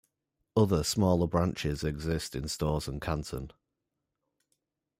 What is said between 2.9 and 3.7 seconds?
Canton.